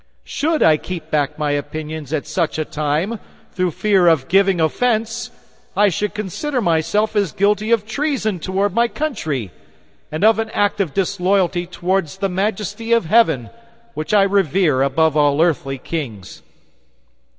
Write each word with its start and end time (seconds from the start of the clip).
Should 0.25 0.63
I 0.63 0.77
keep 0.77 1.11
back 1.11 1.37
my 1.37 1.51
opinions 1.51 2.11
at 2.11 2.25
such 2.25 2.57
a 2.57 2.65
time, 2.65 3.19
through 3.51 3.69
fear 3.69 4.07
of 4.07 4.27
giving 4.27 4.59
offense, 4.59 5.29
I 5.77 5.89
should 5.89 6.15
consider 6.15 6.59
myself 6.59 7.15
as 7.15 7.31
guilty 7.31 7.69
of 7.69 7.85
treason 7.85 8.39
towards 8.39 8.73
my 8.73 8.87
country, 8.87 9.51
and 10.11 10.23
of 10.23 10.39
an 10.39 10.49
act 10.55 10.81
of 10.81 10.95
disloyalty 10.95 11.67
toward 11.67 12.07
the 12.07 12.29
Majesty 12.29 12.93
of 12.93 13.05
Heaven, 13.05 13.51
which 13.93 14.11
I 14.11 14.23
revere 14.23 14.81
above 14.81 15.15
all 15.15 15.39
earthly 15.39 15.77
kings. 15.77 16.41